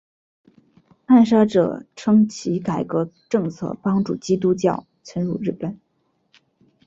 [1.05, 5.79] 暗杀者称其改革政策帮助基督教渗入日本。